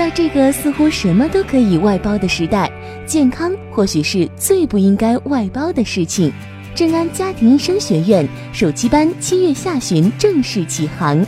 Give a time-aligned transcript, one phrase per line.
[0.00, 2.72] 在这个似乎什么都可以外包的时代，
[3.04, 6.32] 健康或许是最不应该外包的事情。
[6.74, 11.22] 正安家庭医生学院暑期班七月下旬正式启航，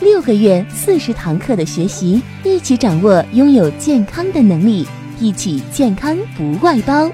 [0.00, 4.84] 六个月四十堂课的学习，一起掌握拥有健康的能力，
[5.20, 7.08] 一起健康不外包。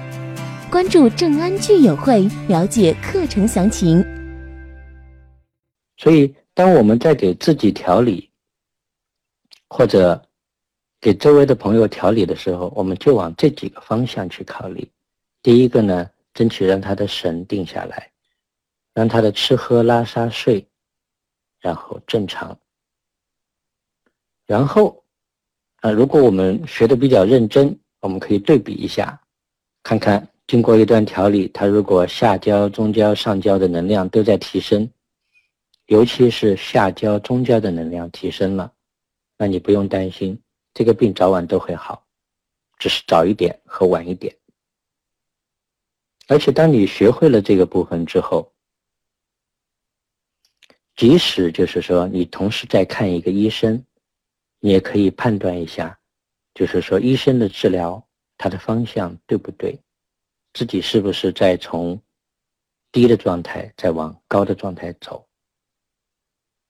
[0.71, 4.03] 关注正安聚友会，了解课程详情。
[5.97, 8.31] 所以，当我们在给自己调理，
[9.69, 10.19] 或者
[11.03, 14.89] 给周围的朋友调理的时候，我们就往这几个方向去考虑。
[15.41, 16.09] 第一个呢？
[16.33, 18.09] 争取让他的神定下来，
[18.93, 20.65] 让他的吃喝拉撒睡，
[21.59, 22.57] 然后正常。
[24.47, 25.03] 然后，
[25.81, 29.21] 啊，如果我们学的比较认真，我们可以对比一下，
[29.83, 34.89] 看看经过一段调理，他如果下焦、中焦、上焦的能量都在提升，
[35.87, 38.71] 尤其是下焦、中焦的能量提升了，
[39.37, 40.41] 那你不用担心，
[40.73, 42.05] 这个病早晚都会好，
[42.77, 44.35] 只是早一点和晚一点。
[46.27, 48.53] 而且，当你学会了这个部分之后，
[50.95, 53.85] 即使就是说你同时在看一个医生，
[54.59, 55.99] 你也可以判断一下，
[56.53, 59.77] 就是说医生的治疗他的方向对不对，
[60.53, 62.01] 自己是不是在从
[62.91, 65.27] 低的状态在往高的状态走。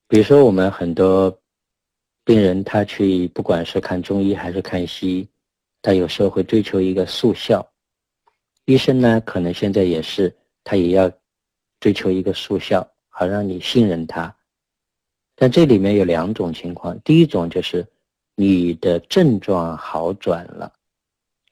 [0.07, 1.41] 比如说，我们很多
[2.25, 5.29] 病人他去不管是看中医还是看西医，
[5.81, 7.69] 他有时候会追求一个速效。
[8.65, 11.11] 医生呢，可能现在也是，他也要
[11.81, 14.33] 追求一个速效，好让你信任他。
[15.35, 17.85] 但这里面有两种情况，第一种就是
[18.35, 20.71] 你的症状好转了，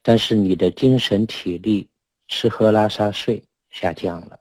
[0.02, 1.86] 但是你的精神体力、
[2.28, 4.40] 吃喝拉撒睡下降了，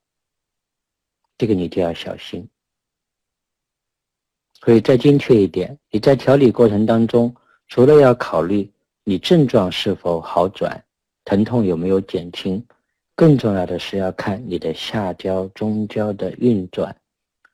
[1.38, 2.48] 这个你就要小心。
[4.64, 7.34] 所以再精确一点，你在调理过程当中，
[7.67, 8.72] 除了要考虑
[9.03, 10.84] 你症状是否好转。
[11.23, 12.64] 疼痛有没有减轻？
[13.16, 16.96] 更重要的是要看你的下焦、中焦的运转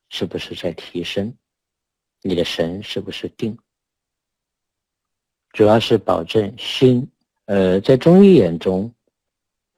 [0.08, 1.34] 是不是在提升，
[2.22, 3.56] 你的神是不是定？
[5.52, 7.06] 主要是保证心。
[7.44, 8.90] 呃，在中医眼中，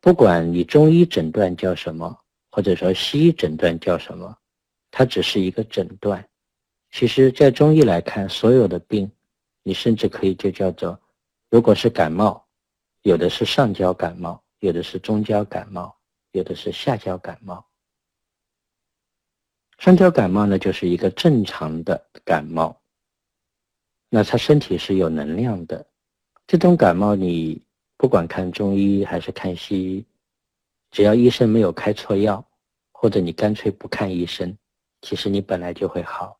[0.00, 2.16] 不管你中医诊断叫什么，
[2.50, 4.37] 或者说西医诊断叫什么，
[4.91, 6.25] 它只是一个诊断。
[6.91, 9.11] 其实，在中医来看，所有的病，
[9.62, 11.01] 你甚至可以就叫做，
[11.49, 12.47] 如果是感冒。
[13.03, 15.97] 有的是上焦感冒，有的是中焦感冒，
[16.33, 17.67] 有的是下焦感冒。
[19.79, 22.79] 上焦感冒呢，就是一个正常的感冒，
[24.11, 25.87] 那他身体是有能量的。
[26.47, 27.62] 这种感冒，你
[27.97, 30.06] 不管看中医还是看西医，
[30.91, 32.47] 只要医生没有开错药，
[32.93, 34.55] 或者你干脆不看医生，
[35.00, 36.40] 其实你本来就会好。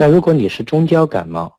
[0.00, 1.58] 那如果你是中焦感冒，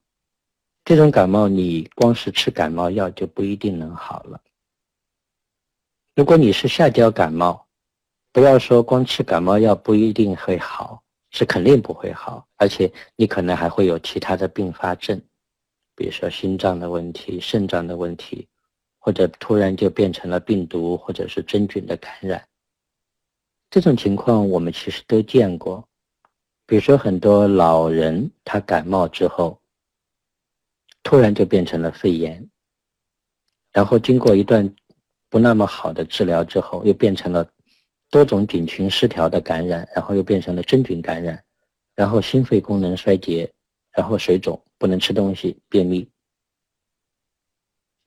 [0.84, 4.42] 这种感冒，你光是吃感冒药就不一定能好了。
[6.16, 7.68] 如果你是下焦感冒，
[8.32, 15.22] 不要说光吃感冒药不一定会好，是肯定不会好，而且你可能还会有其他的并发症，
[15.96, 18.48] 比如说心脏的问题、肾脏的问题，
[18.98, 22.44] 或者突然就变成了病毒或者是真菌的感染。
[23.70, 25.88] 这种情况我们其实都见过，
[26.72, 29.60] 比如说很多老人他感冒之后。
[31.04, 32.48] 突然就变成了肺炎，
[33.74, 34.74] 然后经过一段
[35.30, 37.46] 不那么好的治疗之后，又变成了
[38.12, 41.44] 多种菌群失调的感染，然后又变成了真菌感染，
[41.96, 43.52] 然后心肺功能衰竭，
[43.92, 46.08] 然后水肿，不能吃东西，便秘。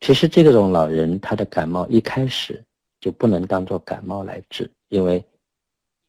[0.01, 2.65] 其实这种老人他的感冒一开始
[3.01, 5.23] 就不能当做感冒来治，因为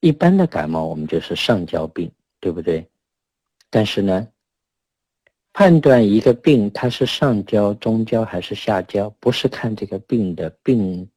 [0.01, 2.09] 一般的感冒我们就是上焦病，
[2.45, 2.87] 对不对？
[3.71, 4.27] 但是呢？
[5.51, 11.09] 判断一个病它是上焦、中焦还是下焦，不是看这个病的病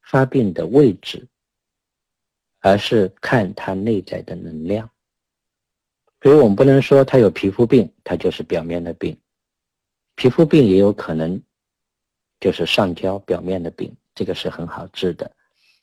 [0.00, 1.28] 发病的位置，
[2.60, 4.88] 而是看它内在的能量。
[6.22, 9.14] 所以我们不能说它有皮肤病，它就是表面的病。
[10.14, 11.38] 皮肤病也有可能
[12.40, 15.30] 就是上焦表面的病，这个是很好治的，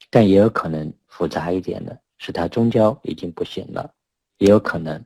[0.09, 3.93] 但也有可能复杂一点的，是它中焦已经不行了，
[4.37, 5.03] 也有可能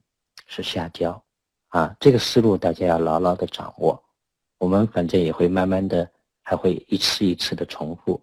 [0.48, 1.24] 是下焦。
[1.70, 4.02] 啊，这个思路大家要牢牢的掌握。
[4.58, 6.10] 我们反正也会慢慢的，
[6.42, 8.22] 还会一次一次的重复。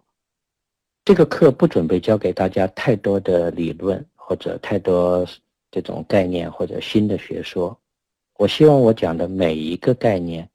[1.04, 5.26] 这个课不准备教给大家太多的理论或者太多
[5.70, 7.74] 这种概念或者新的学说。
[8.34, 10.48] 我希望我讲的每一个概念，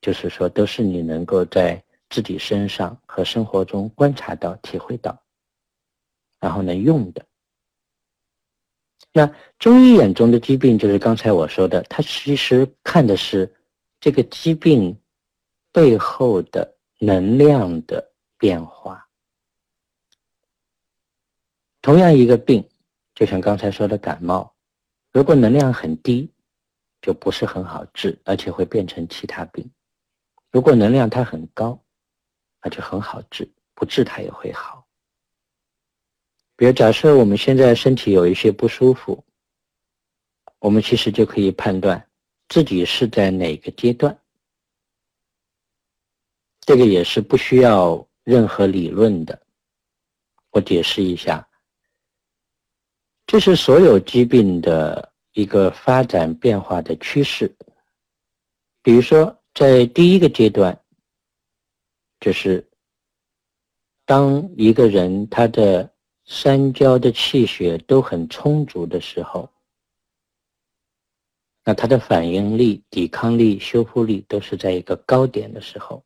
[0.00, 5.16] 就是说都是你能够在自己身上和生活中观察到、体会到，
[6.40, 7.24] 然后能用的。
[9.16, 13.50] 那中医眼中的疾病，就是刚才我说的，它其实看的是
[13.98, 14.94] 这个疾病
[15.72, 19.08] 背后的能量的变化。
[21.80, 22.68] 同样一个病，
[23.14, 24.52] 就像刚才说的感冒，
[25.12, 26.30] 如果能量很低，
[27.00, 29.64] 就不是很好治，而且会变成其他病；
[30.52, 31.82] 如果能量它很高，
[32.62, 34.85] 那就很好治，不治它也会好。
[36.56, 39.22] 比如，假设我们现在身体有一些不舒服，
[40.58, 42.08] 我们其实就可以判断
[42.48, 44.18] 自己是在哪个阶段。
[46.60, 49.40] 这个也是不需要任何理论的。
[50.50, 51.46] 我解释一下，
[53.26, 57.54] 这是所有疾病的一个发展变化的趋势。
[58.82, 60.80] 比如说，在第一个阶段，
[62.18, 62.66] 就是
[64.06, 65.92] 当一个人他的
[66.26, 69.48] 三焦的气血都很充足的时候，
[71.64, 76.04] 那他的反应力、抵抗力、修复力都是在一个高点的时候，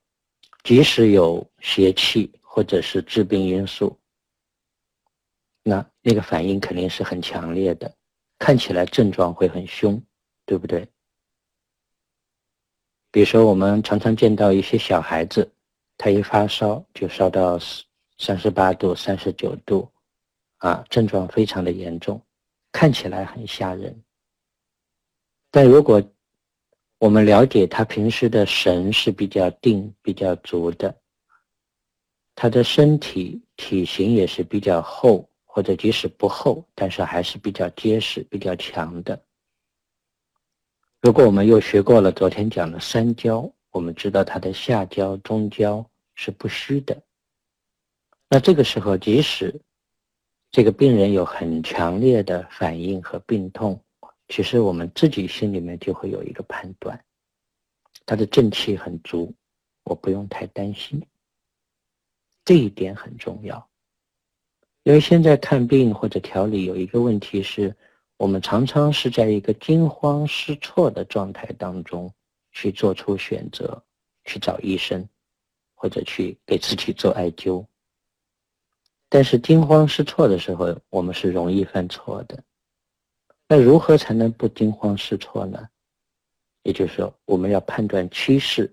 [0.63, 3.99] 即使有邪气或者是致病因素，
[5.63, 7.91] 那那个反应肯定是很强烈的，
[8.39, 10.03] 看起来症状会很凶，
[10.45, 10.87] 对不对？
[13.11, 15.51] 比如说，我们常常见到一些小孩子，
[15.97, 17.59] 他一发烧就烧到
[18.19, 19.91] 三十八度、三十九度。
[20.61, 22.23] 啊，症状非常的严重，
[22.71, 24.03] 看起来很吓人。
[25.51, 26.03] 但如果
[26.99, 30.95] 我们了解他平时的神是比较定、比较足的，
[32.35, 39.19] 他的身体体型也是比较厚，或者即使不厚，但是还是比较结实、比较强的。
[41.01, 45.85] 如果我们又学过了昨天讲的三焦，我们知道他的下焦、中焦
[46.15, 47.03] 是不虚的，
[48.29, 49.59] 那这个时候即使
[50.53, 53.81] 这个病人有很强烈的反应和病痛，
[54.27, 57.05] 其实我们自己心里面就会有一个判断，
[58.05, 59.33] 他的正气很足，
[59.85, 61.01] 我不用太担心。
[62.45, 63.71] 这一点很重要，
[64.83, 67.77] 因为现在看病或者调理有一个问题是，
[68.17, 72.13] 我们常常是在一个惊慌失措的状态当中
[72.51, 73.81] 去做出选择，
[74.25, 75.09] 去找医生，
[75.77, 77.65] 或者去给自己做艾灸。
[79.13, 82.43] 但是惊慌失措的时候，我们是容易犯错的。
[83.49, 85.69] 那如何才能不惊慌失措呢？
[86.63, 88.73] 也就是说，我们要判断趋势。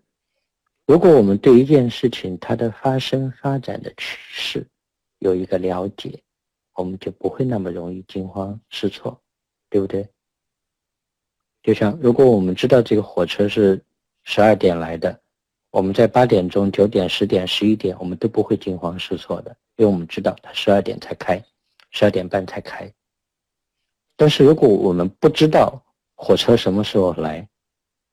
[0.85, 4.67] 如果我们对一件事情它的发生发展的趋势
[5.17, 6.21] 有一个了解，
[6.75, 9.19] 我们就不会那么容易惊慌失措，
[9.69, 10.07] 对不对？
[11.63, 13.83] 就像如果我们知道这个火车是
[14.23, 15.19] 十二点来的，
[15.71, 19.57] 我们在八点钟、九点、十点、十一点，我们都不会惊慌失措的。
[19.77, 21.43] 因为我们知道它十二点才开，
[21.91, 22.91] 十二点半才开。
[24.15, 25.81] 但是如果我们不知道
[26.15, 27.47] 火车什么时候来，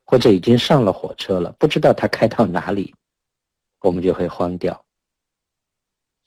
[0.04, 2.94] 或者已经上了火车了，不知道它开到哪里，
[3.80, 4.84] 我们就会慌掉。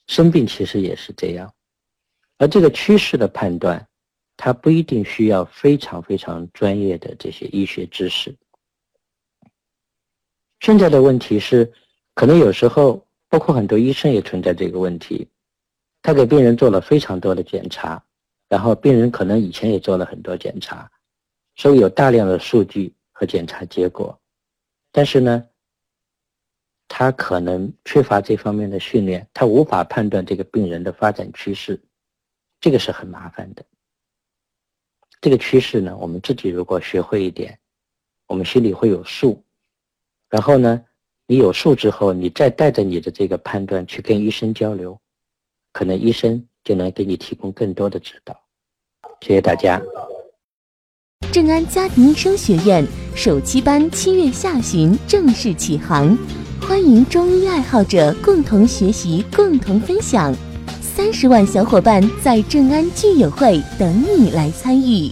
[0.08, 1.54] 生病其实也是这样，
[2.40, 3.88] 而这个趋势的判断，
[4.38, 8.36] 它不一定需要非常非常专业的这些医学知识。
[10.62, 11.72] 现在的问题是，
[12.16, 13.07] 可能有时候。
[13.30, 15.28] 包括很多医生也存在这个问题，
[16.02, 18.02] 他给病人做了非常多的检查，
[18.48, 20.90] 然后病人可能以前也做了很多检查，
[21.58, 24.18] 所以有大量的数据和检查结果，
[24.94, 25.46] 但是呢，
[26.88, 31.82] 他可能缺乏这方面的训练，他无法判断这个病人的发展趋势，
[32.62, 33.66] 这个是很麻烦的。
[35.20, 37.60] 这个趋势呢，我们自己如果学会一点，
[38.26, 39.44] 我们心里会有数，
[40.30, 40.82] 然后呢。
[41.30, 44.98] 你有数之后，你再带着你的这个判断去跟医生交流，
[45.74, 48.34] 可能医生就能给你提供更多的指导。
[49.20, 49.82] 谢谢大家。
[51.30, 56.18] 正安家庭医生学院首期班七月下旬正式启航，
[56.62, 60.34] 欢迎中医爱好者共同学习、共同分享。
[60.82, 65.12] 三十万小伙伴在正安聚友会等你来参与。